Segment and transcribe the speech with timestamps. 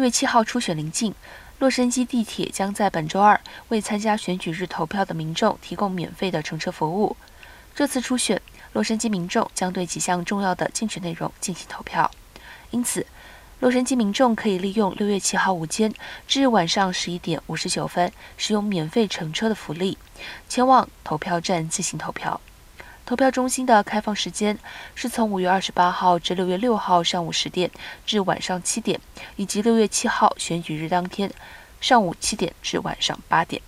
[0.00, 1.14] 六月七号初选临近，
[1.58, 7.14] 洛杉矶地铁将在本周二为参加选举日投票的民众提供免费的乘车服务。
[7.74, 8.40] 这次初选，
[8.72, 12.10] 洛杉矶民众将对几项重要的竞选内容进行投票，
[12.70, 13.04] 因此，
[13.58, 15.92] 洛杉矶民众可以利用六月七号午间
[16.26, 19.98] 至晚上十一点五十九分使用免费乘车的福利，
[20.48, 22.40] 前往投票站进行投票。
[23.10, 24.56] 投票中心的开放时间
[24.94, 27.68] 是从五月二十八号至六月六号上午十点
[28.06, 29.00] 至晚上七点，
[29.34, 31.28] 以及六月七号选举日当天
[31.80, 33.60] 上午七点至晚上八点。